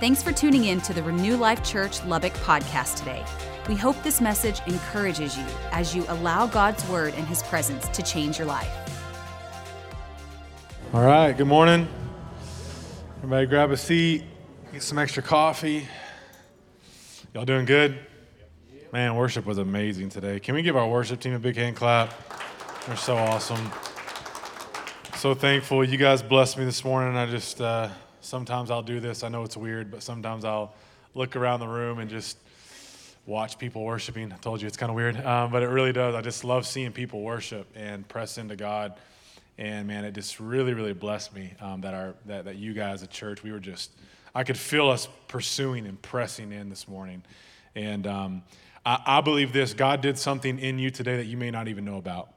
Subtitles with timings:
[0.00, 3.24] Thanks for tuning in to the Renew Life Church Lubbock podcast today.
[3.68, 8.02] We hope this message encourages you as you allow God's word and his presence to
[8.04, 8.70] change your life.
[10.94, 11.88] All right, good morning.
[13.16, 14.22] Everybody grab a seat,
[14.72, 15.88] get some extra coffee.
[17.34, 17.98] Y'all doing good?
[18.92, 20.38] Man, worship was amazing today.
[20.38, 22.14] Can we give our worship team a big hand clap?
[22.86, 23.68] They're so awesome.
[25.16, 25.82] So thankful.
[25.82, 27.16] You guys blessed me this morning.
[27.16, 27.88] I just, uh,
[28.20, 29.22] sometimes I'll do this.
[29.22, 30.74] I know it's weird, but sometimes I'll
[31.14, 32.38] look around the room and just
[33.26, 34.32] watch people worshiping.
[34.32, 36.14] I told you it's kind of weird, um, but it really does.
[36.14, 38.94] I just love seeing people worship and press into God.
[39.58, 43.02] And man, it just really, really blessed me um, that our that, that you guys
[43.02, 43.90] at church, we were just,
[44.34, 47.22] I could feel us pursuing and pressing in this morning.
[47.74, 48.42] And um,
[48.86, 51.84] I, I believe this God did something in you today that you may not even
[51.84, 52.30] know about.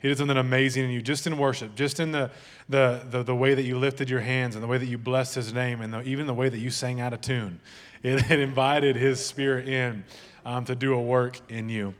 [0.00, 2.30] He did something amazing in you, just in worship, just in the,
[2.68, 5.34] the, the, the way that you lifted your hands and the way that you blessed
[5.34, 7.60] his name and the, even the way that you sang out of tune.
[8.02, 10.04] It, it invited his spirit in
[10.44, 11.94] um, to do a work in you.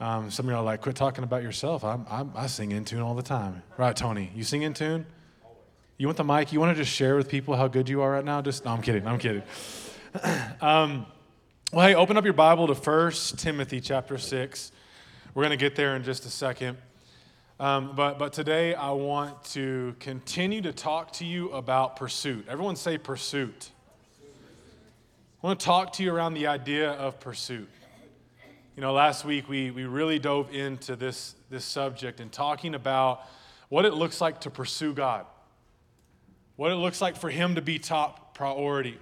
[0.00, 1.84] Um, some of y'all are like, quit talking about yourself.
[1.84, 3.62] I'm, I'm, I sing in tune all the time.
[3.76, 4.30] Right, Tony?
[4.34, 5.04] You sing in tune?
[5.98, 6.52] You want the mic?
[6.52, 8.40] You want to just share with people how good you are right now?
[8.40, 9.06] Just, no, I'm kidding.
[9.06, 9.42] I'm kidding.
[10.60, 11.06] um,
[11.72, 14.72] well, hey, open up your Bible to 1 Timothy chapter 6.
[15.34, 16.78] We're going to get there in just a second.
[17.62, 22.46] Um, but, but today I want to continue to talk to you about pursuit.
[22.48, 23.70] Everyone say pursuit.
[25.40, 27.68] I want to talk to you around the idea of pursuit.
[28.74, 33.20] You know, last week we, we really dove into this, this subject and talking about
[33.68, 35.24] what it looks like to pursue God,
[36.56, 38.98] what it looks like for Him to be top priority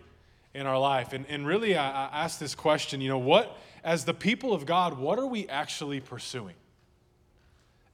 [0.52, 1.14] in our life.
[1.14, 4.66] And, and really, I, I asked this question you know, what, as the people of
[4.66, 6.56] God, what are we actually pursuing?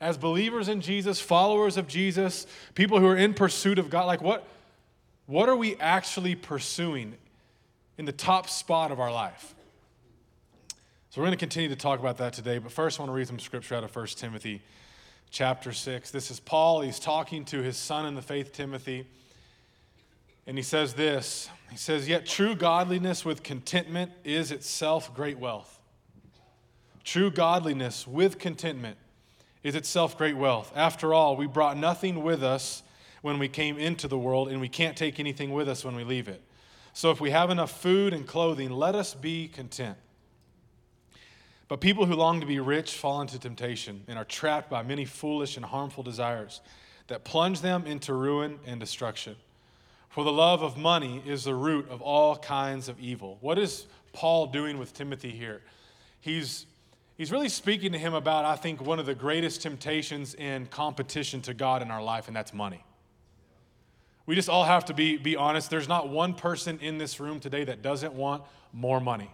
[0.01, 4.21] As believers in Jesus, followers of Jesus, people who are in pursuit of God, like
[4.21, 4.47] what,
[5.27, 7.15] what are we actually pursuing
[7.97, 9.55] in the top spot of our life?
[11.11, 13.15] So we're going to continue to talk about that today, but first I want to
[13.15, 14.61] read some scripture out of 1 Timothy
[15.31, 16.11] chapter 6.
[16.11, 16.83] This is Paul.
[16.83, 19.07] He's talking to his son in the faith, Timothy.
[20.47, 25.81] And he says this He says, Yet true godliness with contentment is itself great wealth.
[27.03, 28.99] True godliness with contentment
[29.67, 30.71] is itself great wealth.
[30.77, 32.85] After all, we brought nothing with us
[33.23, 36.05] when we came into the world, and we can't take anything with us when we
[36.05, 36.41] leave it.
[36.93, 39.97] So if we have enough food and clothing, let us be content.
[41.67, 45.05] But people who long to be rich fall into temptation and are trapped by many
[45.05, 46.61] foolish and harmful desires
[47.09, 49.35] that plunge them into ruin and destruction.
[50.11, 53.39] For the love of money is the root of all kinds of evil.
[53.41, 55.63] What is Paul doing with Timothy here?
[56.21, 56.67] He's
[57.17, 61.43] he's really speaking to him about, I think, one of the greatest temptations in competition
[61.43, 62.85] to God in our life, and that's money.
[64.27, 65.71] We just all have to be, be honest.
[65.71, 69.31] There's not one person in this room today that doesn't want more money.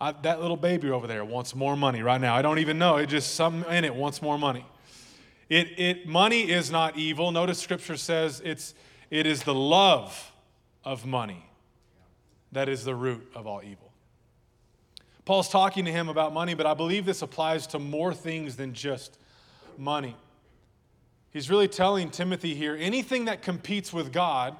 [0.00, 2.34] I, that little baby over there wants more money right now.
[2.34, 2.96] I don't even know.
[2.96, 4.66] It just something in it wants more money.
[5.48, 7.30] It, it, money is not evil.
[7.30, 8.74] Notice scripture says it's,
[9.10, 10.32] it is the love
[10.84, 11.46] of money
[12.52, 13.91] that is the root of all evil.
[15.24, 18.74] Paul's talking to him about money, but I believe this applies to more things than
[18.74, 19.18] just
[19.78, 20.16] money.
[21.30, 24.56] He's really telling Timothy here anything that competes with God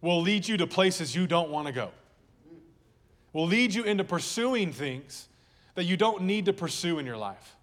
[0.00, 1.90] will lead you to places you don't want to go,
[3.32, 5.28] will lead you into pursuing things
[5.74, 7.56] that you don't need to pursue in your life.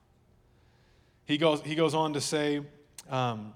[1.26, 2.62] He goes, he goes on to say,
[3.10, 3.54] um,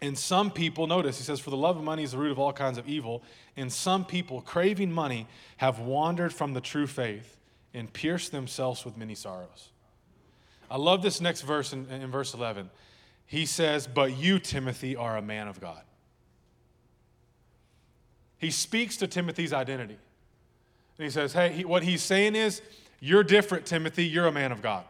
[0.00, 2.38] and some people, notice, he says, for the love of money is the root of
[2.38, 3.22] all kinds of evil.
[3.56, 7.37] And some people, craving money, have wandered from the true faith
[7.78, 9.70] and pierced themselves with many sorrows.
[10.70, 12.68] I love this next verse in, in verse 11.
[13.26, 15.82] He says, But you, Timothy, are a man of God.
[18.38, 19.98] He speaks to Timothy's identity.
[20.98, 22.60] And he says, Hey, he, what he's saying is,
[23.00, 24.04] You're different, Timothy.
[24.04, 24.84] You're a man of God.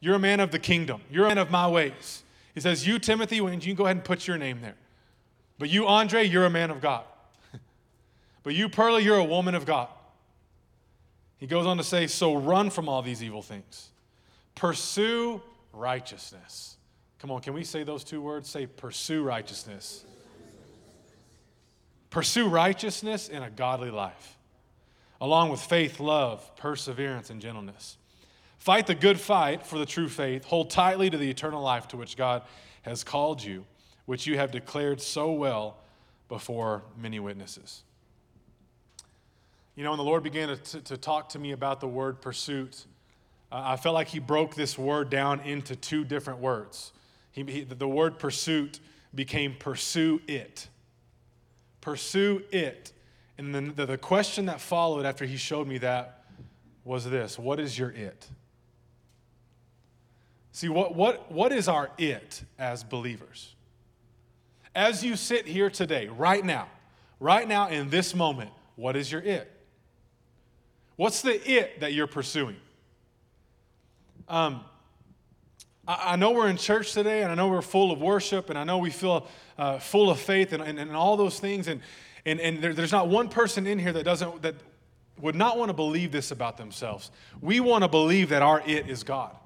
[0.00, 1.02] You're a man of the kingdom.
[1.10, 2.22] You're a man of my ways.
[2.54, 4.76] He says, You, Timothy, you can go ahead and put your name there.
[5.58, 7.04] But you, Andre, you're a man of God.
[8.42, 9.88] but you, Perla, you're a woman of God.
[11.38, 13.88] He goes on to say, So run from all these evil things.
[14.54, 15.40] Pursue
[15.72, 16.76] righteousness.
[17.20, 18.48] Come on, can we say those two words?
[18.48, 20.04] Say, pursue righteousness.
[22.10, 24.38] Pursue righteousness in a godly life,
[25.20, 27.98] along with faith, love, perseverance, and gentleness.
[28.58, 30.44] Fight the good fight for the true faith.
[30.44, 32.42] Hold tightly to the eternal life to which God
[32.82, 33.64] has called you,
[34.06, 35.76] which you have declared so well
[36.28, 37.82] before many witnesses.
[39.78, 42.84] You know, when the Lord began to, to talk to me about the word pursuit,
[43.52, 46.92] uh, I felt like He broke this word down into two different words.
[47.30, 48.80] He, he, the word pursuit
[49.14, 50.66] became pursue it.
[51.80, 52.90] Pursue it.
[53.38, 56.24] And then the, the question that followed after he showed me that
[56.84, 58.26] was this What is your it?
[60.50, 63.54] See, what, what, what is our it as believers?
[64.74, 66.66] As you sit here today, right now,
[67.20, 69.54] right now in this moment, what is your it?
[70.98, 72.56] What's the it that you're pursuing?
[74.28, 74.64] Um,
[75.86, 78.58] I, I know we're in church today, and I know we're full of worship, and
[78.58, 81.68] I know we feel uh, full of faith and, and, and all those things.
[81.68, 81.82] And,
[82.26, 84.56] and, and there, there's not one person in here that doesn't that
[85.20, 87.12] would not want to believe this about themselves.
[87.40, 89.36] We want to believe that our it is God.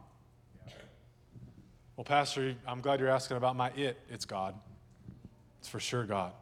[1.99, 4.00] Well, Pastor, I'm glad you're asking about my it.
[4.08, 4.54] It's God.
[5.60, 6.32] It's for sure God.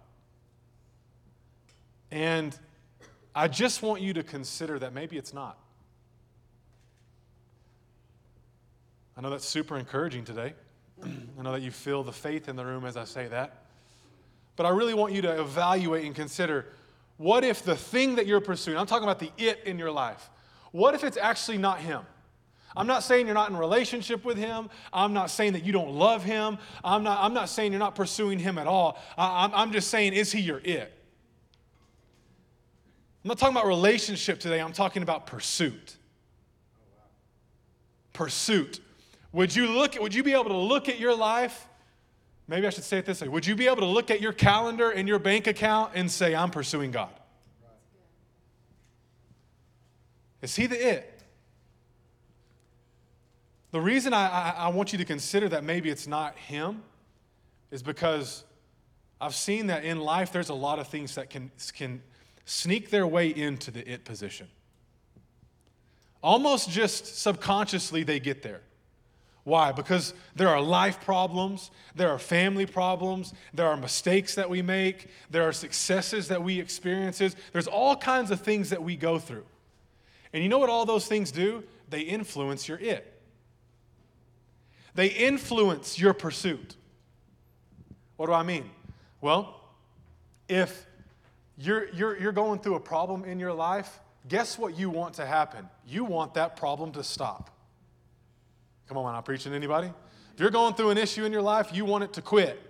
[2.12, 2.56] And
[3.34, 5.58] I just want you to consider that maybe it's not.
[9.16, 10.54] I know that's super encouraging today.
[11.04, 13.64] I know that you feel the faith in the room as I say that.
[14.56, 16.66] But I really want you to evaluate and consider
[17.16, 20.30] what if the thing that you're pursuing, I'm talking about the it in your life,
[20.72, 22.02] what if it's actually not Him?
[22.76, 24.70] I'm not saying you're not in relationship with him.
[24.92, 26.58] I'm not saying that you don't love him.
[26.84, 28.98] I'm not, I'm not saying you're not pursuing him at all.
[29.18, 30.92] I, I'm, I'm just saying, is he your it?
[33.22, 34.60] I'm not talking about relationship today.
[34.60, 35.96] I'm talking about pursuit.
[38.12, 38.80] Pursuit.
[39.32, 41.66] Would you look would you be able to look at your life?
[42.48, 43.28] Maybe I should say it this way.
[43.28, 46.34] Would you be able to look at your calendar and your bank account and say,
[46.34, 47.10] I'm pursuing God?
[50.42, 51.22] Is he the it?
[53.70, 56.82] The reason I, I, I, want you to consider that maybe it's not him
[57.70, 58.42] is because
[59.20, 62.02] I've seen that in life there's a lot of things that can, can
[62.44, 64.48] sneak their way into the it position.
[66.22, 68.60] Almost just subconsciously, they get there.
[69.44, 69.72] Why?
[69.72, 75.08] Because there are life problems, there are family problems, there are mistakes that we make,
[75.30, 77.18] there are successes that we experience.
[77.52, 79.46] There's all kinds of things that we go through.
[80.32, 81.64] And you know what all those things do?
[81.88, 83.18] They influence your it.
[84.94, 86.76] They influence your pursuit.
[88.16, 88.68] What do I mean?
[89.22, 89.58] Well,
[90.48, 90.86] if
[91.60, 95.26] you're, you're, you're going through a problem in your life, guess what you want to
[95.26, 95.68] happen?
[95.86, 97.50] You want that problem to stop.
[98.88, 99.92] Come on, I'm I preaching to anybody?
[100.34, 102.60] If you're going through an issue in your life, you want it to quit.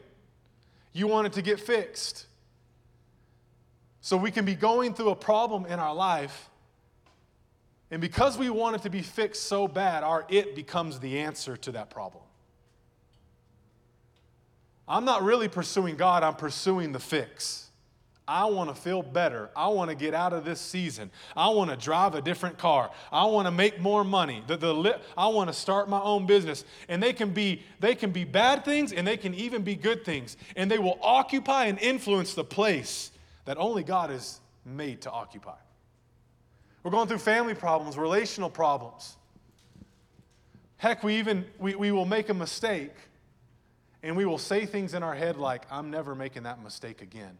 [0.92, 2.26] You want it to get fixed.
[4.00, 6.50] So we can be going through a problem in our life
[7.90, 11.56] and because we want it to be fixed so bad, our it becomes the answer
[11.58, 12.22] to that problem.
[14.86, 17.69] I'm not really pursuing God, I'm pursuing the fix.
[18.30, 19.50] I want to feel better.
[19.56, 21.10] I want to get out of this season.
[21.36, 22.92] I want to drive a different car.
[23.10, 24.44] I want to make more money.
[24.46, 26.64] The, the, I want to start my own business.
[26.88, 30.04] And they can, be, they can be bad things and they can even be good
[30.04, 30.36] things.
[30.54, 33.10] And they will occupy and influence the place
[33.46, 35.58] that only God is made to occupy.
[36.84, 39.16] We're going through family problems, relational problems.
[40.76, 42.94] Heck, we even we, we will make a mistake
[44.04, 47.36] and we will say things in our head like, I'm never making that mistake again.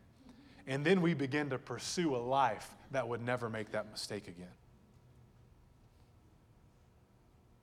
[0.70, 4.52] And then we begin to pursue a life that would never make that mistake again.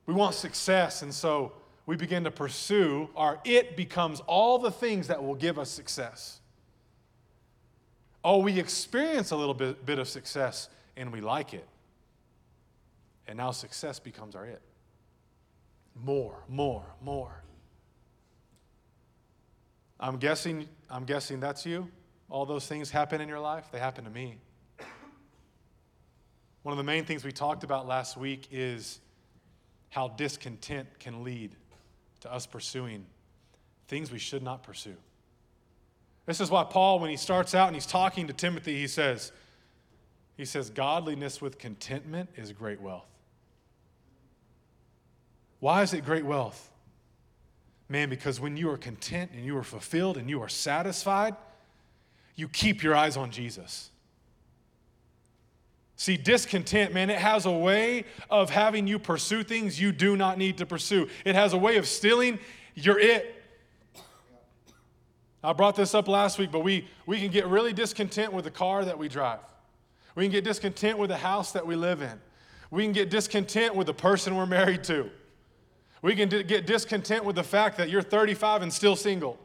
[0.04, 1.54] We want success, and so
[1.86, 6.40] we begin to pursue our it becomes all the things that will give us success.
[8.22, 11.66] Oh, we experience a little bit, bit of success, and we like it.
[13.26, 14.60] And now success becomes our it.
[15.94, 17.42] More, more, more.
[19.98, 21.88] I'm guessing, I'm guessing that's you.
[22.30, 23.68] All those things happen in your life.
[23.72, 24.38] They happen to me.
[26.62, 29.00] One of the main things we talked about last week is
[29.90, 31.54] how discontent can lead
[32.20, 33.06] to us pursuing
[33.86, 34.96] things we should not pursue.
[36.26, 39.32] This is why Paul, when he starts out and he's talking to Timothy, he says,
[40.36, 43.08] he says, Godliness with contentment is great wealth.
[45.60, 46.70] Why is it great wealth?
[47.88, 51.34] Man, because when you are content and you are fulfilled and you are satisfied,
[52.38, 53.90] you keep your eyes on Jesus.
[55.96, 60.38] See, discontent, man, it has a way of having you pursue things you do not
[60.38, 61.08] need to pursue.
[61.24, 62.38] It has a way of stealing
[62.76, 63.34] your it.
[65.42, 68.52] I brought this up last week, but we, we can get really discontent with the
[68.52, 69.40] car that we drive.
[70.14, 72.20] We can get discontent with the house that we live in.
[72.70, 75.10] We can get discontent with the person we're married to.
[76.02, 79.40] We can get discontent with the fact that you're 35 and still single.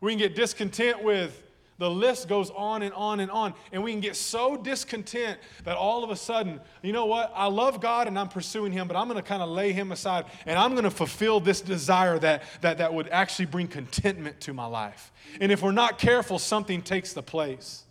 [0.00, 1.44] We can get discontent with
[1.78, 3.54] the list goes on and on and on.
[3.72, 7.32] And we can get so discontent that all of a sudden, you know what?
[7.34, 9.92] I love God and I'm pursuing Him, but I'm going to kind of lay Him
[9.92, 14.40] aside and I'm going to fulfill this desire that, that, that would actually bring contentment
[14.40, 15.12] to my life.
[15.40, 17.84] And if we're not careful, something takes the place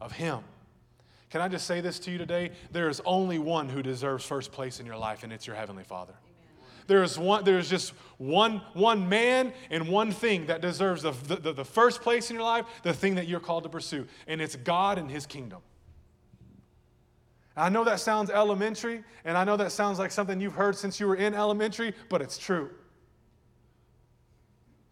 [0.00, 0.40] of Him.
[1.28, 2.50] Can I just say this to you today?
[2.72, 5.84] There is only one who deserves first place in your life, and it's your Heavenly
[5.84, 6.14] Father.
[6.90, 11.64] There's one, there's just one, one man and one thing that deserves the, the, the
[11.64, 14.98] first place in your life, the thing that you're called to pursue, and it's God
[14.98, 15.60] and His kingdom.
[17.56, 20.98] I know that sounds elementary, and I know that sounds like something you've heard since
[20.98, 22.70] you were in elementary, but it's true.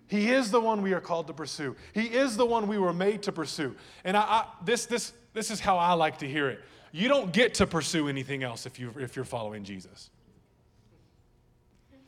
[0.06, 1.74] He is the one we are called to pursue.
[1.94, 3.74] He is the one we were made to pursue.
[4.04, 6.60] And I, I, this, this, this is how I like to hear it.
[6.92, 10.10] You don't get to pursue anything else if, you, if you're following Jesus.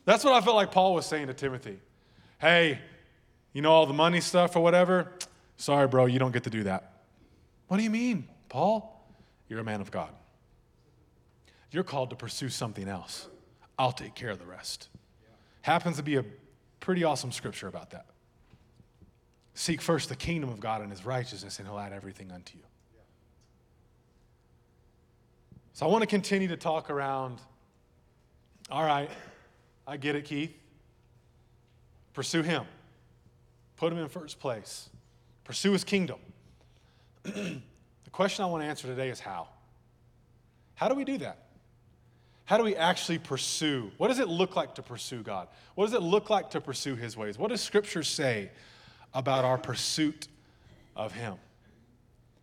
[0.05, 1.79] That's what I felt like Paul was saying to Timothy.
[2.39, 2.79] Hey,
[3.53, 5.11] you know all the money stuff or whatever?
[5.57, 7.03] Sorry, bro, you don't get to do that.
[7.67, 9.07] What do you mean, Paul?
[9.47, 10.09] You're a man of God.
[11.71, 13.27] You're called to pursue something else.
[13.77, 14.89] I'll take care of the rest.
[15.61, 16.25] Happens to be a
[16.79, 18.05] pretty awesome scripture about that.
[19.53, 22.63] Seek first the kingdom of God and his righteousness, and he'll add everything unto you.
[25.73, 27.39] So I want to continue to talk around.
[28.69, 29.09] All right,
[29.91, 30.57] I get it, Keith.
[32.13, 32.63] Pursue him,
[33.75, 34.89] put him in first place,
[35.43, 36.17] pursue his kingdom.
[37.23, 37.61] the
[38.13, 39.49] question I want to answer today is how?
[40.75, 41.39] How do we do that?
[42.45, 43.91] How do we actually pursue?
[43.97, 45.49] What does it look like to pursue God?
[45.75, 47.37] What does it look like to pursue His ways?
[47.37, 48.49] What does Scripture say
[49.13, 50.29] about our pursuit
[50.95, 51.35] of Him?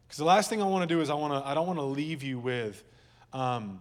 [0.07, 1.79] Because the last thing I want to do is I want to I don't want
[1.79, 2.85] to leave you with,
[3.33, 3.81] um,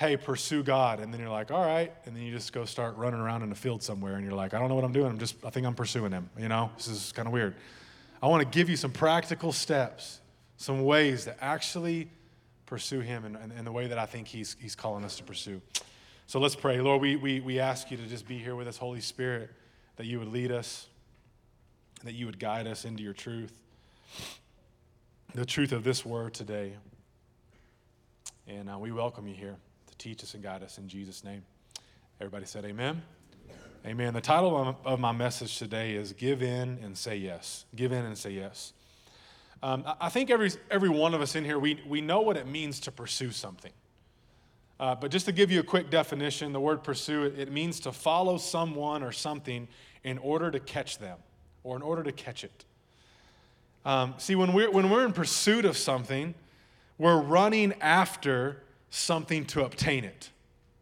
[0.00, 2.96] hey, pursue God, and then you're like, all right, and then you just go start
[2.96, 5.08] running around in a field somewhere, and you're like, I don't know what I'm doing.
[5.08, 6.30] I'm just I think I'm pursuing Him.
[6.38, 7.54] You know, this is kind of weird.
[8.22, 10.20] I want to give you some practical steps,
[10.56, 12.08] some ways to actually
[12.64, 15.22] pursue Him in, in, in, the way that I think He's, he's calling us to
[15.22, 15.60] pursue.
[16.26, 16.80] So let's pray.
[16.80, 19.50] Lord, we, we, we ask you to just be here with us, Holy Spirit,
[19.96, 20.86] that you would lead us,
[22.04, 23.52] that you would guide us into your truth,
[25.34, 26.72] the truth of this word today.
[28.46, 29.56] And uh, we welcome you here
[30.00, 31.42] teach us and guide us in Jesus' name.
[32.20, 33.02] Everybody said, Amen.
[33.84, 34.14] Amen.
[34.14, 37.66] The title of my message today is Give In and Say Yes.
[37.76, 38.72] Give In and Say Yes.
[39.62, 42.46] Um, I think every, every one of us in here, we, we know what it
[42.46, 43.72] means to pursue something.
[44.78, 47.92] Uh, but just to give you a quick definition, the word pursue, it, means to
[47.92, 49.68] follow someone or something
[50.02, 51.18] in order to catch them
[51.62, 52.64] or in order to catch it.
[53.84, 56.34] Um, see, when we're, when we're in pursuit of something,
[56.96, 60.30] we're running after something to obtain it.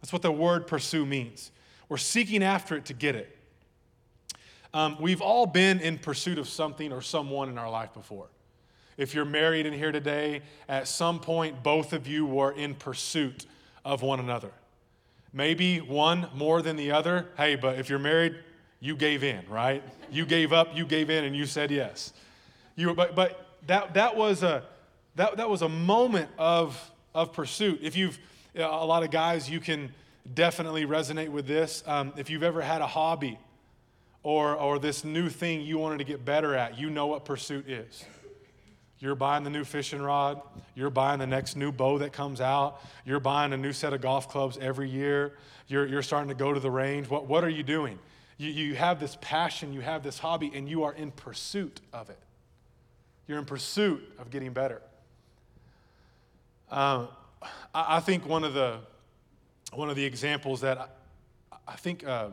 [0.01, 1.51] That's what the word pursue means.
[1.89, 3.37] We're seeking after it to get it.
[4.75, 8.27] Um, we've all been in pursuit of something or someone in our life before.
[8.97, 13.47] If you're married in here today, at some point, both of you were in pursuit
[13.85, 14.51] of one another.
[15.33, 17.29] Maybe one more than the other.
[17.37, 18.37] Hey, but if you're married,
[18.81, 19.83] you gave in, right?
[20.11, 22.13] You gave up, you gave in, and you said yes.
[22.77, 24.65] You, but but that, that, was a,
[25.17, 27.81] that, that was a moment of, of pursuit.
[27.83, 28.19] If you've,
[28.55, 29.93] a lot of guys, you can
[30.35, 31.83] definitely resonate with this.
[31.87, 33.39] Um, if you've ever had a hobby
[34.23, 37.69] or, or this new thing you wanted to get better at, you know what pursuit
[37.69, 38.05] is.
[39.01, 40.43] You're buying the new fishing rod.
[40.75, 42.81] You're buying the next new bow that comes out.
[43.05, 45.35] You're buying a new set of golf clubs every year.
[45.69, 47.09] You're, you're starting to go to the range.
[47.09, 47.99] What, what are you doing?
[48.39, 52.11] You, you have this passion, you have this hobby, and you are in pursuit of
[52.11, 52.19] it.
[53.29, 54.83] You're in pursuit of getting better.
[56.71, 57.07] I,
[57.75, 58.79] I, think one of the,
[59.73, 62.31] one of the examples that I, I think uh,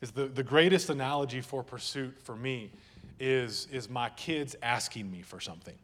[0.00, 2.70] is the, the greatest analogy for pursuit for me
[3.18, 5.76] is, is my kids asking me for something.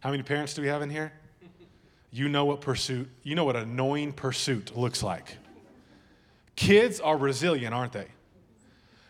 [0.00, 1.12] How many parents do we have in here?
[2.12, 5.36] You know what pursuit, you know what annoying pursuit looks like.
[6.54, 8.06] Kids are resilient, aren't they?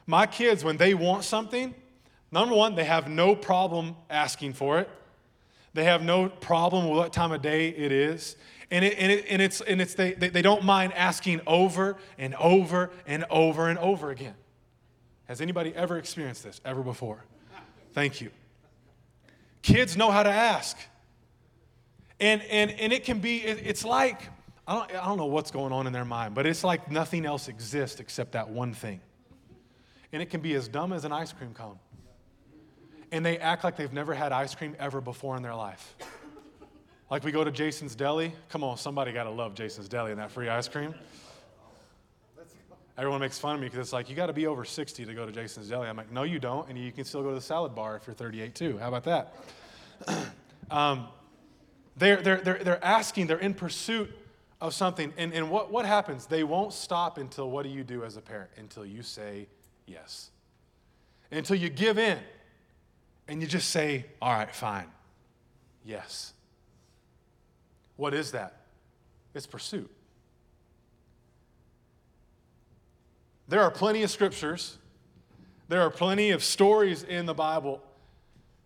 [0.07, 1.75] My kids, when they want something,
[2.33, 4.91] number one, they have no problem asking for it.
[5.77, 8.37] They have no problem with what time of day it is.
[8.71, 12.35] And, it, and, it, and it's, and it's they, they, don't mind asking over and
[12.37, 14.35] over and over and over again.
[15.27, 17.23] Has anybody ever experienced this ever before?
[17.93, 18.31] Thank you.
[19.61, 20.79] Kids know how to ask.
[22.19, 24.23] And, and, and it can be, it, it's like,
[24.67, 27.27] I don't, I don't know what's going on in their mind, but it's like nothing
[27.27, 29.01] else exists except that one thing.
[30.11, 31.79] And it can be as dumb as an ice cream cone.
[33.13, 35.95] And they act like they've never had ice cream ever before in their life.
[37.11, 38.33] Like we go to Jason's Deli.
[38.49, 40.95] Come on, somebody got to love Jason's Deli and that free ice cream.
[42.99, 45.15] Everyone makes fun of me because it's like, you got to be over 60 to
[45.15, 45.87] go to Jason's Deli.
[45.87, 46.69] I'm like, no, you don't.
[46.69, 48.79] And you can still go to the salad bar if you're 38 too.
[48.79, 49.35] How about that?
[50.71, 51.09] um,
[51.97, 54.11] they're, they're, they're, they're asking, they're in pursuit
[54.61, 55.13] of something.
[55.19, 56.27] And, and what, what happens?
[56.27, 58.51] They won't stop until what do you do as a parent?
[58.57, 59.47] Until you say
[59.87, 60.31] yes.
[61.31, 62.19] Until you give in
[63.29, 64.87] and you just say, all right, fine.
[65.85, 66.33] Yes.
[67.97, 68.61] What is that?
[69.35, 69.91] It's pursuit.
[73.49, 74.79] There are plenty of scriptures,
[75.69, 77.83] there are plenty of stories in the Bible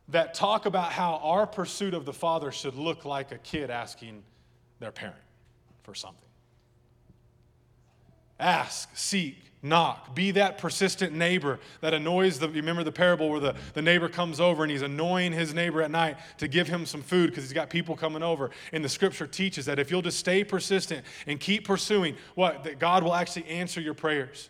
[0.09, 4.23] that talk about how our pursuit of the Father should look like a kid asking
[4.79, 5.17] their parent
[5.83, 6.29] for something.
[8.39, 10.15] Ask, seek, knock.
[10.15, 12.49] Be that persistent neighbor that annoys the.
[12.49, 15.83] You remember the parable where the, the neighbor comes over and he's annoying his neighbor
[15.83, 18.51] at night to give him some food because he's got people coming over.
[18.73, 22.65] And the scripture teaches that if you'll just stay persistent and keep pursuing, what?
[22.65, 24.49] That God will actually answer your prayers.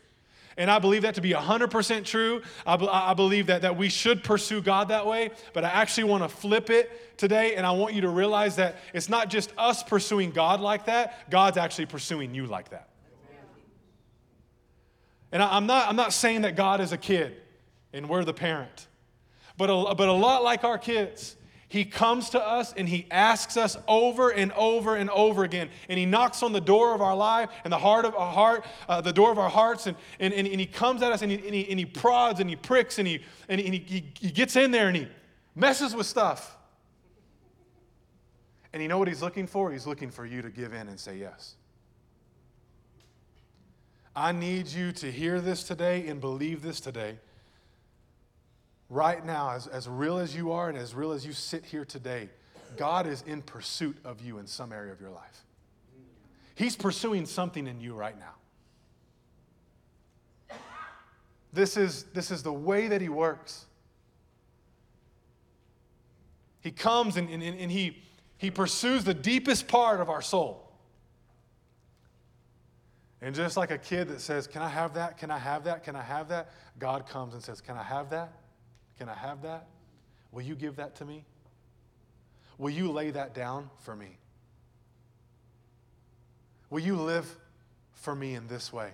[0.57, 2.43] And I believe that to be 100% true.
[2.67, 6.23] I, I believe that, that we should pursue God that way, but I actually want
[6.23, 9.83] to flip it today, and I want you to realize that it's not just us
[9.83, 12.90] pursuing God like that, God's actually pursuing you like that.
[15.33, 17.37] And I, am not, I'm not saying that God is a kid
[17.93, 18.89] and we're the parent,
[19.57, 21.37] but a, but a lot like our kids.
[21.69, 25.71] He comes to us and he asks us over and over and over again.
[25.89, 28.65] And he knocks on the door of our life and the heart of our heart,
[28.89, 31.31] uh, the door of our hearts, and, and, and, and he comes at us and
[31.31, 34.31] he, and he, and he prods and he pricks and, he, and, he, he, he
[34.33, 35.07] gets in there and he
[35.55, 36.57] messes with stuff.
[38.73, 39.71] And you know what he's looking for?
[39.71, 41.55] He's looking for you to give in and say yes.
[44.15, 47.19] I need you to hear this today and believe this today.
[48.89, 51.85] Right now, as, as real as you are and as real as you sit here
[51.85, 52.29] today,
[52.77, 55.45] God is in pursuit of you in some area of your life.
[56.55, 58.35] He's pursuing something in you right now.
[61.53, 63.67] This is, this is the way that He works.
[66.61, 68.03] He comes and, and, and he,
[68.37, 70.70] he pursues the deepest part of our soul.
[73.23, 75.19] And just like a kid that says, Can I have that?
[75.19, 75.85] Can I have that?
[75.85, 76.51] Can I have that?
[76.79, 78.33] God comes and says, Can I have that?
[78.99, 79.67] Can I have that?
[80.33, 81.25] Will you give that to me?
[82.59, 84.19] Will you lay that down for me?
[86.71, 87.37] Will you live
[87.93, 88.91] for me in this way?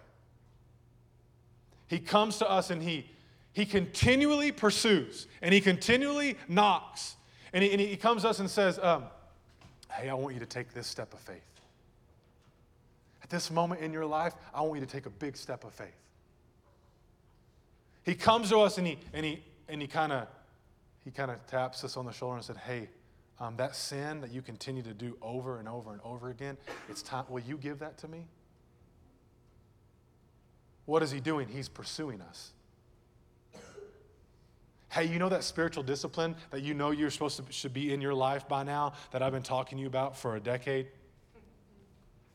[1.89, 3.11] He comes to us and he,
[3.53, 7.17] he continually pursues and he continually knocks.
[7.53, 9.05] And he, and he comes to us and says, um,
[9.91, 11.56] Hey, I want you to take this step of faith.
[13.27, 15.75] At this moment in your life, I want you to take a big step of
[15.75, 15.97] faith.
[18.05, 20.29] He comes to us and he, and he, and he kind of
[21.05, 22.89] he kind of taps us on the shoulder and said, Hey,
[23.41, 26.57] um, that sin that you continue to do over and over and over again,
[26.89, 27.25] it's time.
[27.29, 28.27] Will you give that to me?
[30.85, 31.49] What is he doing?
[31.49, 32.53] He's pursuing us.
[34.89, 38.01] Hey, you know that spiritual discipline that you know you're supposed to should be in
[38.01, 40.87] your life by now that I've been talking to you about for a decade?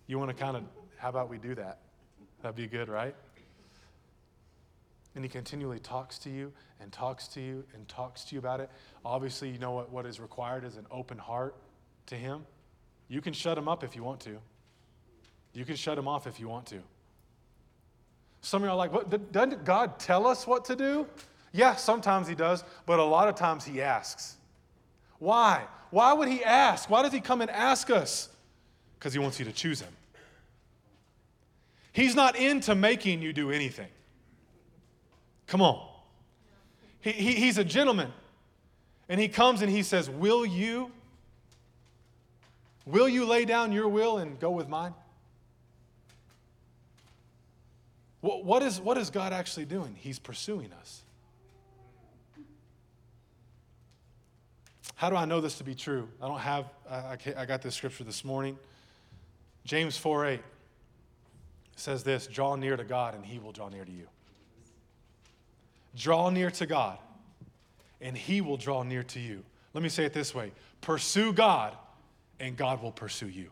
[0.06, 0.64] You want to kind of
[1.02, 1.80] how about we do that?
[2.44, 3.16] That'd be good, right?
[5.16, 8.60] And he continually talks to you and talks to you and talks to you about
[8.60, 8.70] it.
[9.04, 11.56] Obviously, you know what, what is required is an open heart
[12.06, 12.46] to him.
[13.08, 14.38] You can shut him up if you want to.
[15.54, 16.82] You can shut him off if you want to.
[18.42, 21.08] Some of you are like, what, doesn't God tell us what to do?
[21.52, 24.36] Yeah, sometimes he does, but a lot of times he asks.
[25.18, 25.64] Why?
[25.90, 26.92] Why would he ask?
[26.92, 28.30] Why does he come and ask us?
[29.00, 29.94] Because he wants you to choose him.
[31.92, 33.90] He's not into making you do anything.
[35.48, 35.86] Come on.
[37.02, 38.12] He, he, he's a gentleman.
[39.10, 40.92] And he comes and he says, Will you?
[42.86, 44.94] Will you lay down your will and go with mine?
[48.22, 49.96] What, what, is, what is God actually doing?
[50.00, 51.02] He's pursuing us.
[54.96, 56.08] How do I know this to be true?
[56.22, 58.58] I don't have, I, I got this scripture this morning.
[59.66, 60.40] James 4 8
[61.76, 64.08] says this draw near to God and he will draw near to you.
[65.96, 66.98] Draw near to God
[68.00, 69.44] and he will draw near to you.
[69.74, 71.76] Let me say it this way pursue God
[72.40, 73.52] and God will pursue you.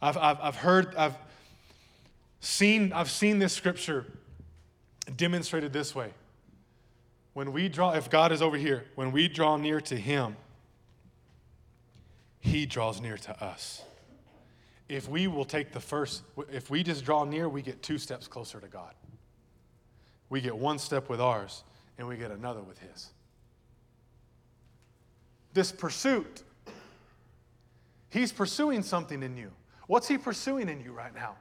[0.00, 1.16] I've, I've, I've heard, I've
[2.40, 4.04] seen, I've seen this scripture
[5.16, 6.12] demonstrated this way.
[7.34, 10.36] When we draw, if God is over here, when we draw near to him,
[12.40, 13.82] he draws near to us
[14.88, 18.28] if we will take the first, if we just draw near, we get two steps
[18.28, 18.94] closer to God.
[20.28, 21.62] We get one step with ours,
[21.98, 23.10] and we get another with His.
[25.52, 26.42] This pursuit,
[28.10, 29.50] He's pursuing something in you.
[29.86, 31.36] What's He pursuing in you right now?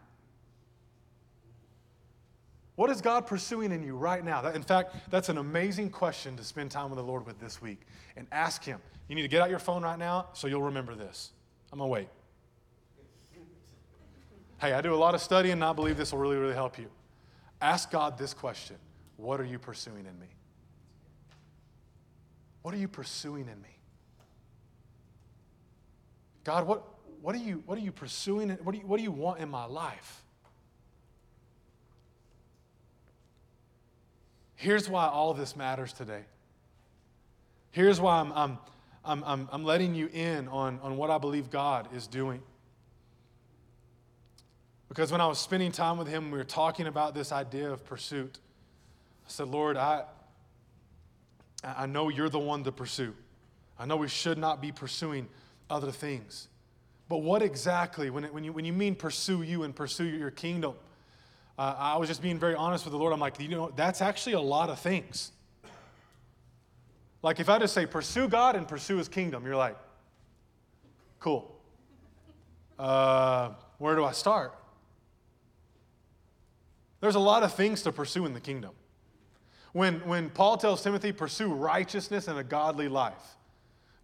[2.75, 4.45] What is God pursuing in you right now?
[4.47, 7.81] In fact, that's an amazing question to spend time with the Lord with this week
[8.15, 8.79] and ask Him.
[9.07, 11.31] You need to get out your phone right now so you'll remember this.
[11.71, 12.07] I'm going to wait.
[14.61, 16.77] Hey, I do a lot of studying and I believe this will really, really help
[16.77, 16.87] you.
[17.59, 18.75] Ask God this question
[19.17, 20.27] What are you pursuing in me?
[22.61, 23.75] What are you pursuing in me?
[26.43, 26.83] God, what,
[27.21, 28.51] what, are, you, what are you pursuing?
[28.51, 30.23] What do you, what do you want in my life?
[34.55, 36.21] Here's why all this matters today.
[37.71, 38.31] Here's why I'm,
[39.03, 42.43] I'm, I'm, I'm letting you in on, on what I believe God is doing.
[44.91, 47.85] Because when I was spending time with him, we were talking about this idea of
[47.85, 48.39] pursuit.
[49.25, 50.03] I said, Lord, I,
[51.63, 53.15] I know you're the one to pursue.
[53.79, 55.29] I know we should not be pursuing
[55.69, 56.49] other things.
[57.07, 60.29] But what exactly, when, it, when, you, when you mean pursue you and pursue your
[60.29, 60.73] kingdom,
[61.57, 63.13] uh, I was just being very honest with the Lord.
[63.13, 65.31] I'm like, you know, that's actually a lot of things.
[67.23, 69.77] Like if I just say pursue God and pursue his kingdom, you're like,
[71.21, 71.55] cool.
[72.77, 74.57] Uh, where do I start?
[77.01, 78.71] There's a lot of things to pursue in the kingdom.
[79.73, 83.35] When, when Paul tells Timothy, pursue righteousness and a godly life,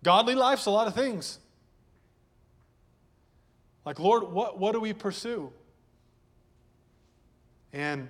[0.03, 1.39] godly life's a lot of things.
[3.85, 5.51] Like, Lord, what, what do we pursue?
[7.71, 8.09] And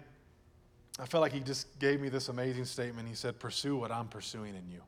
[0.99, 3.07] I felt like he just gave me this amazing statement.
[3.07, 4.79] He said, Pursue what I'm pursuing in you.
[4.79, 4.83] I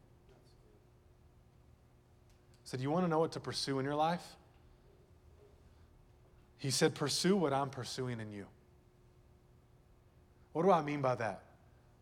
[2.64, 4.24] said, You want to know what to pursue in your life?
[6.58, 8.46] He said, Pursue what I'm pursuing in you.
[10.54, 11.44] What do I mean by that?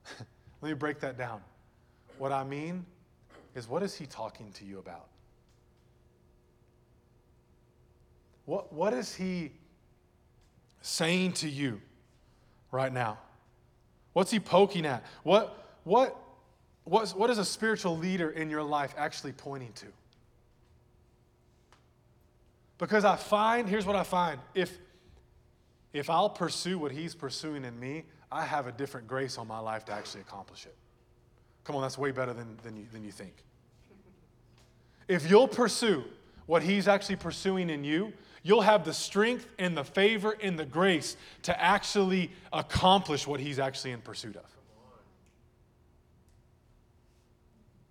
[0.62, 1.41] Let me break that down.
[2.17, 2.86] What I mean
[3.55, 5.07] is, what is he talking to you about?
[8.45, 9.51] What, what is he
[10.81, 11.81] saying to you
[12.71, 13.17] right now?
[14.13, 15.03] What's he poking at?
[15.23, 16.17] What, what,
[16.86, 19.86] what, what is a spiritual leader in your life actually pointing to?
[22.77, 24.77] Because I find, here's what I find if,
[25.93, 29.59] if I'll pursue what he's pursuing in me, I have a different grace on my
[29.59, 30.75] life to actually accomplish it.
[31.63, 33.33] Come on, that's way better than, than, you, than you think.
[35.07, 36.03] If you'll pursue
[36.45, 38.13] what he's actually pursuing in you,
[38.43, 43.59] you'll have the strength and the favor and the grace to actually accomplish what he's
[43.59, 44.45] actually in pursuit of.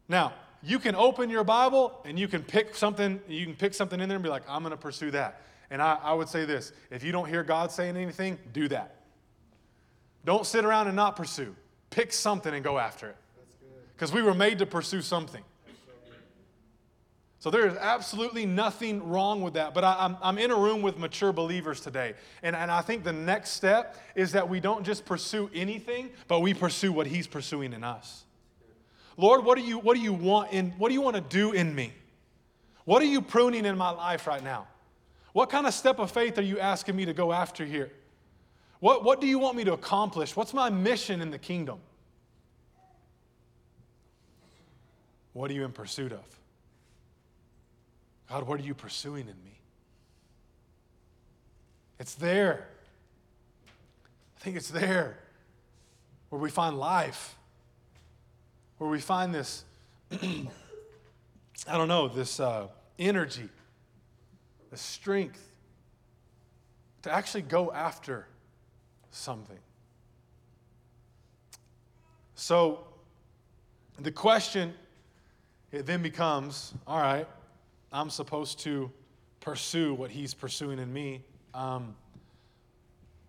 [0.09, 4.01] Now, you can open your Bible and you can pick something, you can pick something
[4.01, 5.43] in there and be like, I'm going to pursue that.
[5.71, 8.97] And I, I would say this if you don't hear God saying anything, do that.
[10.27, 11.55] Don't sit around and not pursue.
[11.89, 13.17] Pick something and go after it.
[13.95, 15.43] Because we were made to pursue something.
[17.39, 19.73] So there is absolutely nothing wrong with that.
[19.73, 22.15] But I, am in a room with mature believers today.
[22.43, 26.41] And, and I think the next step is that we don't just pursue anything, but
[26.41, 28.25] we pursue what He's pursuing in us.
[29.17, 31.53] Lord, what do you, what do you want in, what do you want to do
[31.53, 31.93] in me?
[32.85, 34.67] What are you pruning in my life right now?
[35.33, 37.93] What kind of step of faith are you asking me to go after here?
[38.81, 40.37] What, what do you want me to accomplish?
[40.37, 41.79] What's my mission in the kingdom?
[45.33, 46.25] What are you in pursuit of?
[48.29, 49.61] God, what are you pursuing in me?
[51.99, 52.69] It's there.
[54.37, 55.19] I think it's there
[56.29, 57.37] where we find life,
[58.79, 59.65] where we find this,
[60.13, 60.49] I
[61.69, 63.49] don't know, this uh, energy,
[64.71, 65.43] the strength
[67.03, 68.27] to actually go after
[69.17, 69.59] something.
[72.35, 72.85] So
[73.99, 74.75] the question
[75.73, 77.27] it then becomes all right,
[77.93, 78.91] I'm supposed to
[79.41, 81.23] pursue what he's pursuing in me.
[81.55, 81.95] Um,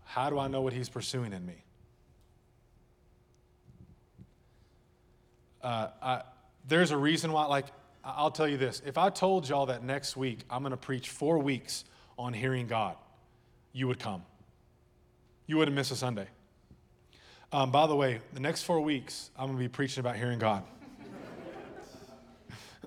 [0.04, 1.64] how do I know what he's pursuing in me?
[5.62, 6.22] Uh, I,
[6.68, 7.66] there's a reason why, like,
[8.04, 8.82] I'll tell you this.
[8.86, 11.84] If I told y'all that next week I'm going to preach four weeks
[12.18, 12.96] on hearing God,
[13.74, 14.24] you would come
[15.48, 16.28] you wouldn't miss a Sunday.
[17.52, 20.38] Um, by the way, the next four weeks, I'm going to be preaching about hearing
[20.38, 20.64] God.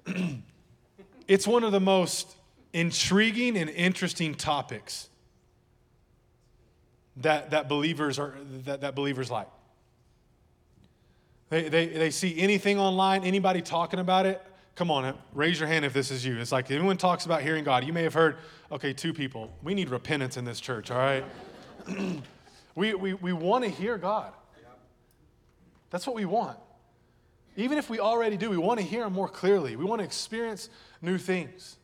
[1.27, 2.37] it's one of the most
[2.73, 5.09] intriguing and interesting topics
[7.16, 9.49] that, that believers are that, that believers like.
[11.49, 14.40] They, they, they see anything online, anybody talking about it.
[14.77, 16.38] Come on, raise your hand if this is you.
[16.38, 17.85] It's like anyone talks about hearing God.
[17.85, 18.37] You may have heard,
[18.70, 19.53] okay, two people.
[19.62, 21.25] We need repentance in this church, all right?
[22.74, 24.33] We, we, we want to hear God.
[25.90, 26.56] That's what we want.
[27.56, 29.76] Even if we already do, we want to hear Him more clearly.
[29.76, 30.70] We want to experience
[31.02, 31.76] new things.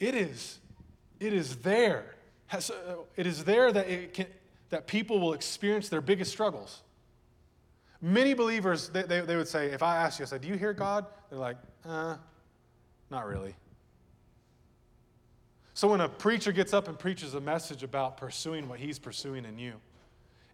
[0.00, 0.58] It is,
[1.20, 2.14] it is there.
[3.16, 4.26] It is there that, it can,
[4.70, 6.82] that people will experience their biggest struggles.
[8.00, 10.54] Many believers, they, they, they would say, if I ask you, I say, do you
[10.54, 11.04] hear God?
[11.28, 12.16] They're like, uh,
[13.10, 13.54] not really.
[15.78, 19.44] So when a preacher gets up and preaches a message about pursuing what he's pursuing
[19.44, 19.74] in you,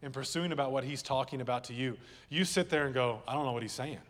[0.03, 1.97] and pursuing about what he's talking about to you,
[2.29, 4.01] you sit there and go, I don't know what he's saying.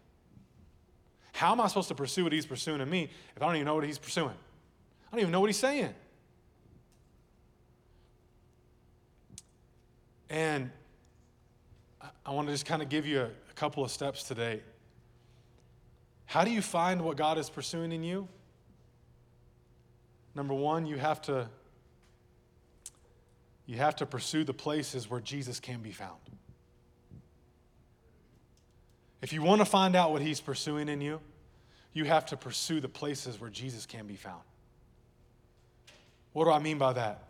[1.31, 3.64] How am I supposed to pursue what he's pursuing in me if I don't even
[3.64, 4.35] know what he's pursuing?
[4.35, 5.94] I don't even know what he's saying.
[10.29, 10.68] And
[12.27, 14.62] I want to just kind of give you a, a couple of steps today.
[16.27, 18.27] How do you find what God is pursuing in you?
[20.35, 21.49] Number one, you have to
[23.66, 26.18] you have to pursue the places where Jesus can be found.
[29.23, 31.18] If you want to find out what he's pursuing in you,
[31.94, 34.42] you have to pursue the places where Jesus can be found.
[36.35, 37.23] What do I mean by that?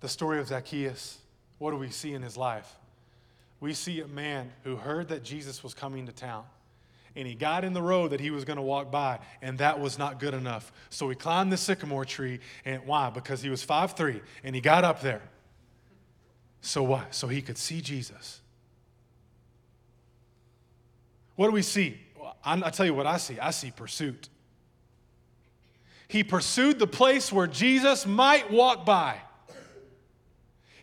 [0.00, 1.18] The story of Zacchaeus.
[1.58, 2.74] What do we see in his life?
[3.60, 6.44] We see a man who heard that Jesus was coming to town
[7.16, 9.78] and he got in the road that he was going to walk by, and that
[9.78, 10.72] was not good enough.
[10.90, 13.10] So he climbed the sycamore tree, and why?
[13.10, 15.22] Because he was five three, and he got up there.
[16.60, 17.14] So what?
[17.14, 18.40] So he could see Jesus.
[21.36, 21.98] What do we see?
[22.44, 23.38] I tell you what I see.
[23.38, 24.28] I see pursuit.
[26.08, 29.18] He pursued the place where Jesus might walk by.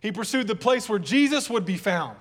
[0.02, 2.18] He pursued the place where Jesus would be found.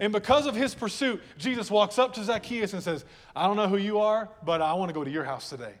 [0.00, 3.04] And because of his pursuit, Jesus walks up to Zacchaeus and says,
[3.36, 5.74] I don't know who you are, but I want to go to your house today.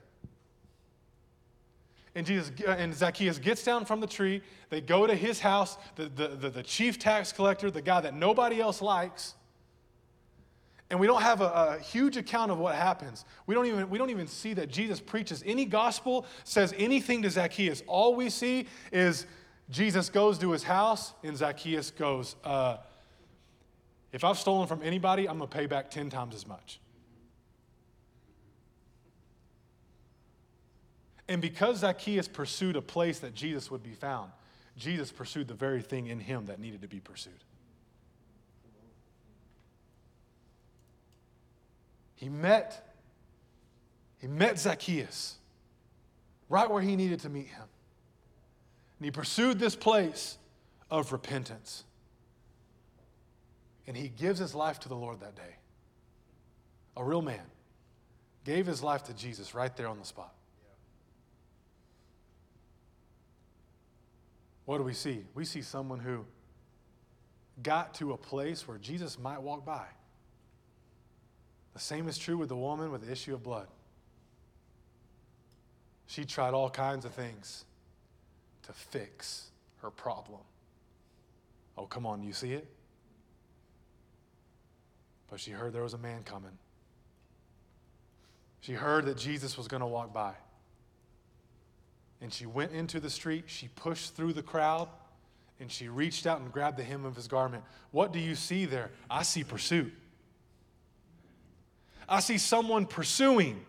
[2.14, 4.42] And, Jesus, and Zacchaeus gets down from the tree.
[4.68, 8.14] They go to his house, the, the, the, the chief tax collector, the guy that
[8.14, 9.34] nobody else likes.
[10.90, 13.24] And we don't have a, a, huge account of what happens.
[13.46, 17.30] We don't, even, we don't even see that Jesus preaches any gospel, says anything to
[17.30, 17.84] Zacchaeus.
[17.86, 19.24] All we see is
[19.70, 22.78] Jesus goes to his house, and Zacchaeus goes, uh,
[24.12, 26.80] If I've stolen from anybody, I'm going to pay back 10 times as much.
[31.28, 34.32] And because Zacchaeus pursued a place that Jesus would be found,
[34.76, 37.44] Jesus pursued the very thing in him that needed to be pursued.
[42.16, 42.86] He met
[44.18, 45.36] he met Zacchaeus
[46.50, 47.64] right where he needed to meet him.
[48.98, 50.36] And he pursued this place
[50.90, 51.84] of repentance.
[53.90, 55.56] And he gives his life to the Lord that day.
[56.96, 57.42] A real man
[58.44, 60.32] gave his life to Jesus right there on the spot.
[64.64, 65.24] what do we see?
[65.34, 66.24] We see someone who
[67.64, 69.86] got to a place where Jesus might walk by.
[71.74, 73.66] The same is true with the woman with the issue of blood.
[76.06, 77.64] She tried all kinds of things
[78.62, 79.50] to fix
[79.82, 80.42] her problem.
[81.76, 82.68] Oh, come on, you see it?
[85.30, 86.50] But she heard there was a man coming.
[88.60, 90.34] She heard that Jesus was going to walk by.
[92.20, 94.88] And she went into the street, she pushed through the crowd,
[95.58, 97.64] and she reached out and grabbed the hem of his garment.
[97.92, 98.90] What do you see there?
[99.08, 99.92] I see pursuit.
[102.08, 103.64] I see someone pursuing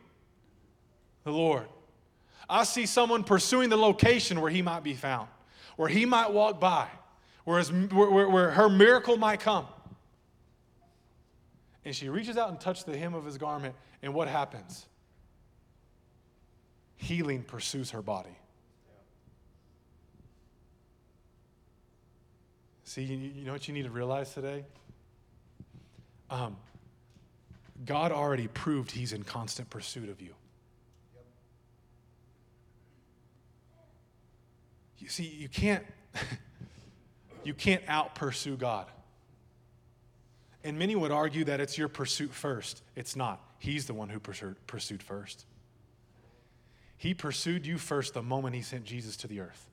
[1.24, 1.68] the Lord.
[2.50, 5.30] I see someone pursuing the location where he might be found,
[5.78, 6.88] where he might walk by,
[7.46, 9.68] where, his, where, where her miracle might come.
[11.84, 14.86] And she reaches out and touches the hem of his garment, and what happens?
[16.96, 18.38] Healing pursues her body.
[22.84, 24.66] See, you know what you need to realize today?
[26.30, 26.58] Um,
[27.86, 30.34] God already proved He's in constant pursuit of you.
[34.98, 35.86] You see, you can't
[37.44, 38.88] you can't out pursue God.
[40.64, 42.84] And many would argue that it's your pursuit first.
[42.96, 43.42] It's not.
[43.58, 45.46] He's the one who pursued first.
[46.98, 49.68] He pursued you first the moment he sent Jesus to the earth.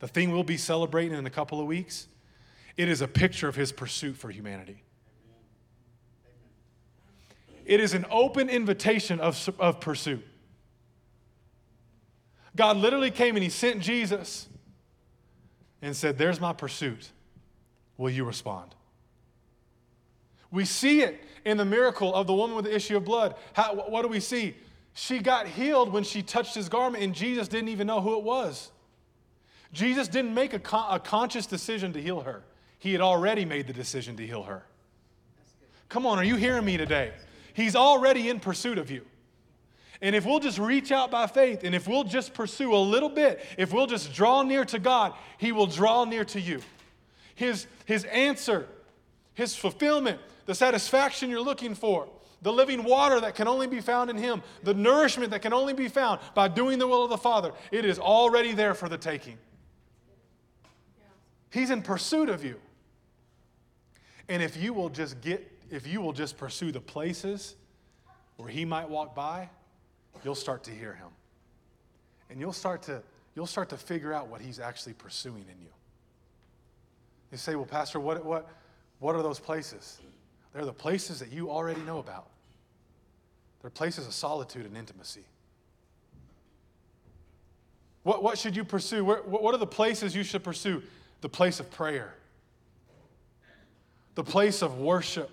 [0.00, 2.06] The thing we'll be celebrating in a couple of weeks
[2.76, 4.82] it is a picture of his pursuit for humanity.
[7.66, 10.26] It is an open invitation of, of pursuit.
[12.56, 14.48] God literally came and he sent Jesus
[15.82, 17.10] and said, There's my pursuit.
[17.96, 18.74] Will you respond?
[20.50, 23.34] We see it in the miracle of the woman with the issue of blood.
[23.52, 24.56] How, what do we see?
[24.94, 28.24] She got healed when she touched his garment, and Jesus didn't even know who it
[28.24, 28.70] was.
[29.72, 32.42] Jesus didn't make a, con- a conscious decision to heal her.
[32.78, 34.64] He had already made the decision to heal her.
[35.88, 37.12] Come on, are you hearing me today?
[37.52, 39.04] He's already in pursuit of you.
[40.02, 43.10] And if we'll just reach out by faith and if we'll just pursue a little
[43.10, 46.62] bit, if we'll just draw near to God, He will draw near to you.
[47.34, 48.66] His, his answer,
[49.34, 50.18] His fulfillment,
[50.50, 52.08] the satisfaction you're looking for,
[52.42, 55.72] the living water that can only be found in Him, the nourishment that can only
[55.72, 58.98] be found by doing the will of the Father, it is already there for the
[58.98, 59.38] taking.
[61.50, 62.56] He's in pursuit of you.
[64.28, 67.54] And if you will just get, if you will just pursue the places
[68.36, 69.48] where he might walk by,
[70.24, 71.10] you'll start to hear him.
[72.28, 73.04] And you'll start to,
[73.36, 75.70] you'll start to figure out what he's actually pursuing in you.
[77.30, 78.48] You say, well, Pastor, what, what,
[78.98, 80.00] what are those places?
[80.52, 82.28] They're the places that you already know about.
[83.60, 85.24] They're places of solitude and intimacy.
[88.02, 89.04] What, what should you pursue?
[89.04, 90.82] Where, what are the places you should pursue?
[91.20, 92.14] The place of prayer,
[94.14, 95.30] the place of worship.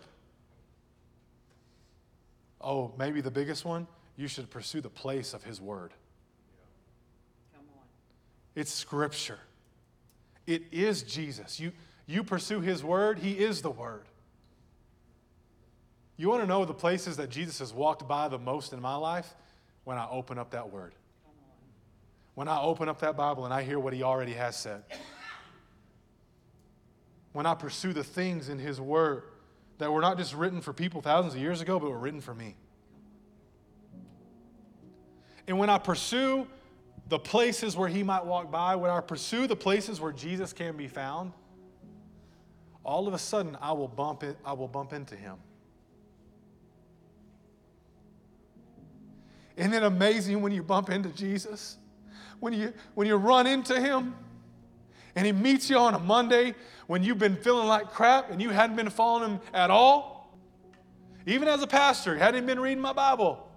[2.59, 3.87] Oh, maybe the biggest one?
[4.17, 5.93] You should pursue the place of His Word.
[8.55, 9.39] It's Scripture.
[10.45, 11.59] It is Jesus.
[11.59, 11.71] You,
[12.05, 14.03] you pursue His Word, He is the Word.
[16.17, 18.95] You want to know the places that Jesus has walked by the most in my
[18.95, 19.33] life?
[19.83, 20.93] When I open up that Word.
[22.35, 24.83] When I open up that Bible and I hear what He already has said.
[27.31, 29.23] When I pursue the things in His Word
[29.77, 32.33] that were not just written for people thousands of years ago, but were written for
[32.33, 32.55] me.
[35.47, 36.47] And when I pursue
[37.07, 40.75] the places where he might walk by, when I pursue the places where Jesus can
[40.75, 41.31] be found,
[42.83, 45.37] all of a sudden I will bump it, I will bump into him.
[49.57, 51.77] Isn't it amazing when you bump into Jesus?
[52.39, 54.15] When you when you run into him
[55.15, 56.53] and he meets you on a Monday
[56.85, 60.37] when you've been feeling like crap and you hadn't been following him at all?
[61.25, 63.51] Even as a pastor, hadn't been reading my Bible.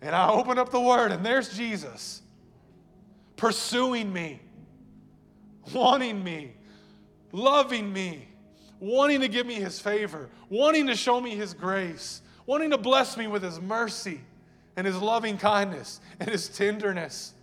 [0.00, 2.22] And I open up the word and there's Jesus
[3.36, 4.40] pursuing me,
[5.74, 6.54] wanting me,
[7.30, 8.26] loving me,
[8.80, 13.18] wanting to give me his favor, wanting to show me his grace, wanting to bless
[13.18, 14.22] me with his mercy
[14.78, 17.34] and his loving kindness and his tenderness.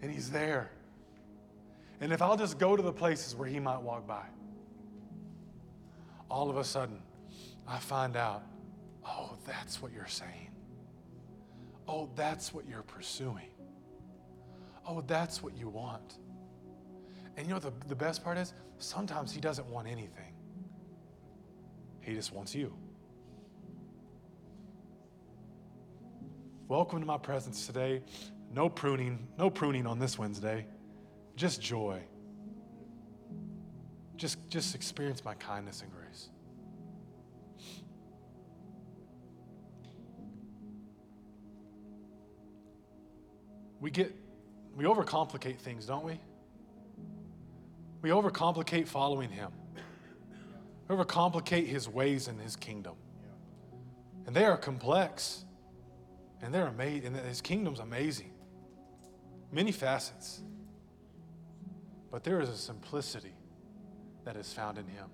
[0.00, 0.70] And he's there.
[2.00, 4.22] And if I'll just go to the places where he might walk by,
[6.30, 7.00] all of a sudden,
[7.66, 8.44] I find out,
[9.04, 10.52] oh, that's what you're saying.
[11.88, 13.50] Oh, that's what you're pursuing.
[14.86, 16.18] Oh, that's what you want.
[17.36, 18.54] And you know the, the best part is?
[18.78, 20.34] Sometimes He doesn't want anything,
[22.00, 22.72] He just wants you.
[26.68, 28.02] Welcome to my presence today.
[28.52, 30.66] No pruning, no pruning on this Wednesday.
[31.34, 32.00] Just joy.
[34.16, 36.28] Just, just experience my kindness and grace.
[43.80, 44.14] we get,
[44.76, 46.20] we overcomplicate things, don't we?
[48.02, 49.50] We overcomplicate following Him.
[50.86, 52.96] We overcomplicate His ways and His kingdom.
[54.26, 55.44] And they are complex.
[56.42, 57.16] And they're amazing.
[57.16, 58.32] And His kingdom's amazing.
[59.50, 60.40] Many facets.
[62.10, 63.34] But there is a simplicity
[64.24, 65.06] that is found in Him.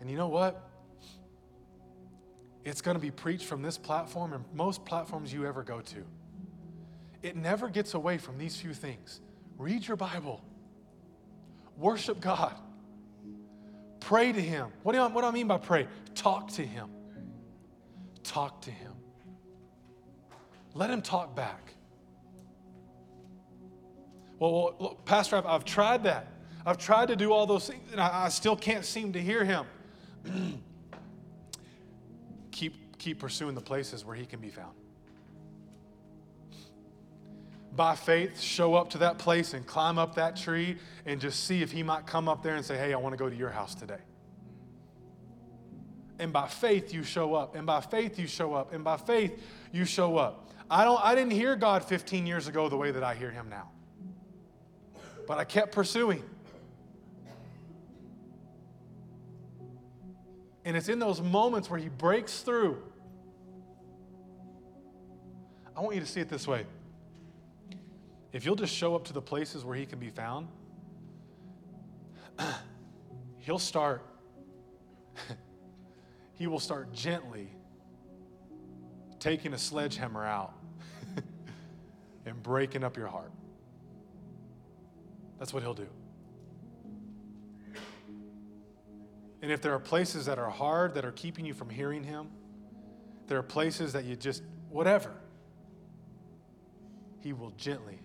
[0.00, 0.68] And you know what?
[2.64, 6.04] It's going to be preached from this platform and most platforms you ever go to.
[7.22, 9.20] It never gets away from these few things.
[9.58, 10.42] Read your Bible,
[11.76, 12.54] worship God,
[14.00, 14.68] pray to Him.
[14.82, 15.86] What do, I, what do I mean by pray?
[16.14, 16.90] Talk to Him.
[18.24, 18.92] Talk to Him.
[20.74, 21.74] Let Him talk back.
[24.38, 26.28] Well, well Pastor, I've, I've, tried that.
[26.64, 29.44] I've tried to do all those things, and I, I still can't seem to hear
[29.44, 29.66] Him.
[32.50, 34.72] keep, keep pursuing the places where He can be found.
[37.74, 41.62] By faith, show up to that place and climb up that tree and just see
[41.62, 43.50] if He might come up there and say, Hey, I want to go to your
[43.50, 43.98] house today.
[46.22, 47.56] And by faith, you show up.
[47.56, 48.72] And by faith, you show up.
[48.72, 50.48] And by faith, you show up.
[50.70, 53.48] I, don't, I didn't hear God 15 years ago the way that I hear Him
[53.50, 53.70] now.
[55.26, 56.22] But I kept pursuing.
[60.64, 62.80] And it's in those moments where he breaks through.
[65.76, 66.66] I want you to see it this way.
[68.32, 70.46] If you'll just show up to the places where he can be found,
[73.38, 74.06] he'll start,
[76.34, 77.48] he will start gently
[79.18, 80.54] taking a sledgehammer out
[82.26, 83.32] and breaking up your heart.
[85.38, 85.88] That's what he'll do.
[89.42, 92.28] And if there are places that are hard that are keeping you from hearing Him,
[93.26, 95.10] there are places that you just, whatever,
[97.20, 97.98] He will gently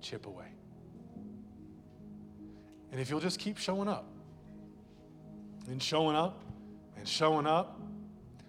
[0.00, 0.48] chip away.
[2.90, 4.04] And if you'll just keep showing up
[5.68, 6.42] and showing up
[7.00, 7.80] and showing up,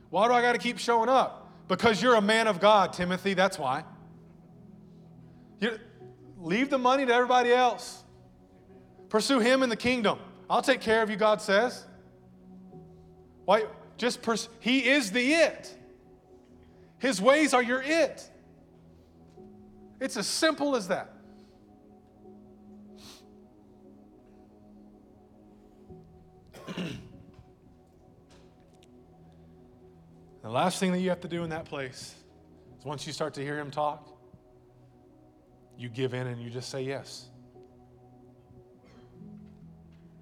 [0.10, 1.50] why do I got to keep showing up?
[1.68, 3.84] Because you're a man of God, Timothy, that's why.
[5.60, 5.80] You're,
[6.42, 8.04] Leave the money to everybody else.
[9.10, 10.18] Pursue Him in the kingdom.
[10.50, 11.86] I'll take care of you, God says.
[13.46, 13.66] Why?
[13.98, 15.78] Just pers- He is the it.
[16.98, 18.28] His ways are your it.
[20.00, 21.11] It's as simple as that.
[30.52, 32.14] The last thing that you have to do in that place
[32.78, 34.10] is once you start to hear him talk,
[35.78, 37.30] you give in and you just say yes.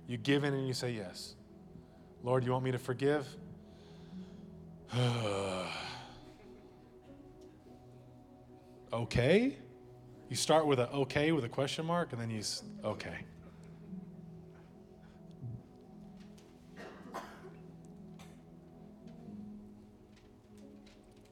[0.05, 1.33] You give in and you say yes.
[2.21, 3.25] Lord, you want me to forgive?
[8.93, 9.57] okay?
[10.29, 13.25] You start with a okay with a question mark and then you say, okay.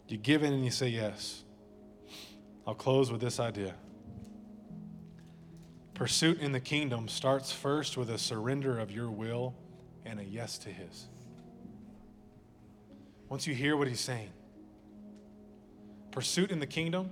[0.08, 1.44] You give in and you say yes.
[2.66, 3.74] I'll close with this idea.
[5.94, 9.56] Pursuit in the kingdom starts first with a surrender of your will
[10.06, 11.08] and a yes to His.
[13.30, 14.30] Once you hear what He's saying,
[16.12, 17.10] pursuit in the kingdom,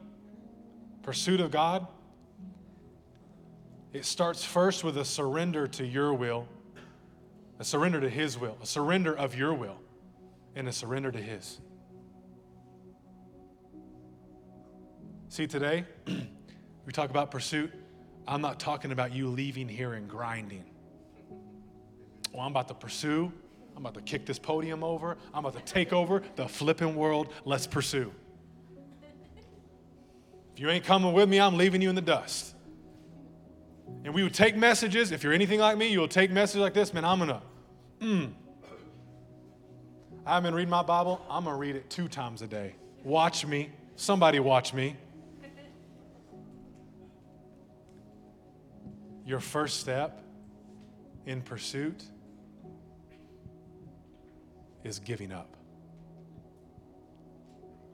[1.04, 1.88] pursuit of God,
[3.92, 6.48] it starts first with a surrender to your will,
[7.60, 9.80] a surrender to His will, a surrender of your will,
[10.56, 11.60] and a surrender to His.
[15.36, 15.84] See, today,
[16.86, 17.70] we talk about pursuit.
[18.26, 20.64] I'm not talking about you leaving here and grinding.
[22.32, 23.34] Well, I'm about to pursue.
[23.76, 25.18] I'm about to kick this podium over.
[25.34, 27.34] I'm about to take over the flipping world.
[27.44, 28.14] Let's pursue.
[30.54, 32.56] If you ain't coming with me, I'm leaving you in the dust.
[34.06, 35.12] And we would take messages.
[35.12, 36.94] If you're anything like me, you'll take messages like this.
[36.94, 37.42] Man, I'm going to,
[38.00, 38.32] mm.
[40.26, 41.20] I haven't been reading my Bible.
[41.30, 42.76] I'm going to read it two times a day.
[43.04, 43.72] Watch me.
[43.98, 44.96] Somebody watch me.
[49.26, 50.22] Your first step
[51.26, 52.04] in pursuit
[54.84, 55.58] is giving up.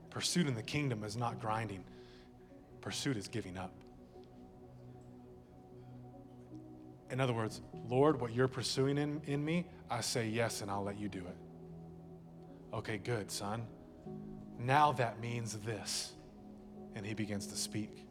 [0.10, 1.84] Pursuit in the kingdom is not grinding,
[2.82, 3.72] pursuit is giving up.
[7.10, 10.84] In other words, Lord, what you're pursuing in, in me, I say yes and I'll
[10.84, 11.38] let you do it.
[12.74, 13.64] Okay, good, son.
[14.58, 16.14] Now that means this.
[16.96, 18.06] And he begins to speak.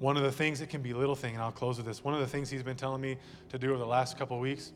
[0.00, 2.02] One of the things, it can be little thing, and I'll close with this.
[2.02, 3.18] One of the things he's been telling me
[3.50, 4.72] to do over the last couple of weeks,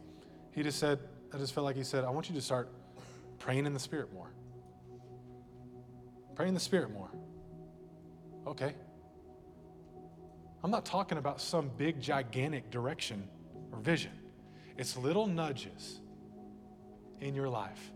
[0.50, 0.98] he just said,
[1.32, 2.68] I just felt like he said, I want you to start
[3.38, 4.28] praying in the Spirit more.
[6.34, 7.08] Pray in the Spirit more.
[8.46, 8.74] Okay.
[10.62, 13.26] I'm not talking about some big, gigantic direction
[13.72, 14.12] or vision.
[14.76, 16.00] It's little nudges
[17.22, 17.93] in your life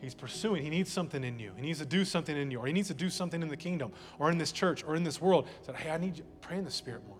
[0.00, 0.62] He's pursuing.
[0.62, 1.52] He needs something in you.
[1.56, 3.56] He needs to do something in you, or he needs to do something in the
[3.56, 5.46] kingdom, or in this church, or in this world.
[5.46, 6.24] He said, Hey, I need you.
[6.40, 7.18] Pray in the Spirit more.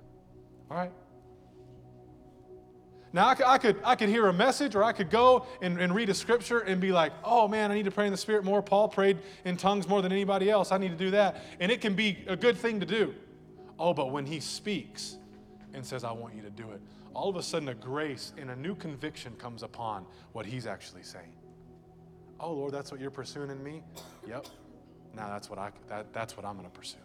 [0.71, 0.93] All right?
[3.13, 5.81] Now, I could, I could, I could hear a message, or I could go and,
[5.81, 8.17] and read a scripture and be like, oh man, I need to pray in the
[8.17, 8.63] Spirit more.
[8.63, 10.71] Paul prayed in tongues more than anybody else.
[10.71, 11.43] I need to do that.
[11.59, 13.15] And it can be a good thing to do.
[13.79, 15.17] Oh, but when he speaks
[15.75, 16.81] and says, I want you to do it,
[17.13, 21.03] all of a sudden a grace and a new conviction comes upon what he's actually
[21.03, 21.33] saying.
[22.43, 23.83] Oh, Lord, that's what you're pursuing in me?
[24.27, 24.47] Yep.
[25.15, 26.97] Now that's what, I, that, that's what I'm going to pursue.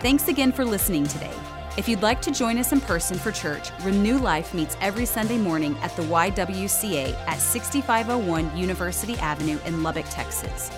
[0.00, 1.32] Thanks again for listening today.
[1.78, 5.38] If you'd like to join us in person for church, Renew Life meets every Sunday
[5.38, 10.70] morning at the YWCA at 6501 University Avenue in Lubbock, Texas.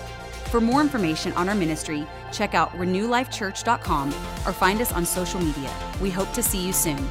[0.45, 5.71] For more information on our ministry, check out renewlifechurch.com or find us on social media.
[5.99, 7.09] We hope to see you soon.